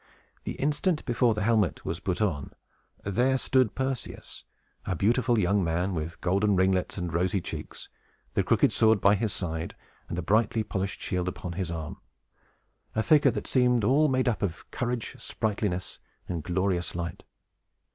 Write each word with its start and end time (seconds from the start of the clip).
The 0.45 0.53
instant 0.55 1.05
before 1.05 1.35
the 1.35 1.43
helmet 1.43 1.85
was 1.85 1.99
put 1.99 2.23
on, 2.23 2.53
there 3.03 3.37
stood 3.37 3.75
Perseus, 3.75 4.45
a 4.83 4.95
beautiful 4.95 5.37
young 5.37 5.63
man, 5.63 5.93
with 5.93 6.19
golden 6.21 6.55
ringlets 6.55 6.97
and 6.97 7.13
rosy 7.13 7.39
cheeks, 7.39 7.87
the 8.33 8.41
crooked 8.41 8.73
sword 8.73 8.99
by 8.99 9.13
his 9.13 9.31
side, 9.31 9.75
and 10.09 10.17
the 10.17 10.23
brightly 10.23 10.63
polished 10.63 11.01
shield 11.01 11.27
upon 11.27 11.51
his 11.53 11.69
arm, 11.69 11.99
a 12.95 13.03
figure 13.03 13.29
that 13.29 13.45
seemed 13.45 13.83
all 13.83 14.07
made 14.07 14.27
up 14.27 14.41
of 14.41 14.65
courage, 14.71 15.15
sprightliness, 15.19 15.99
and 16.27 16.41
glorious 16.41 16.95
light. 16.95 17.23